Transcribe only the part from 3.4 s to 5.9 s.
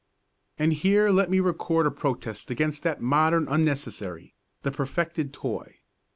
unnecessary, the perfected toy.